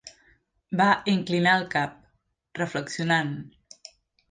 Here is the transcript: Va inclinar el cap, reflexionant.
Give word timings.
Va 0.79 0.87
inclinar 1.13 1.53
el 1.59 1.67
cap, 1.77 1.95
reflexionant. 2.63 3.33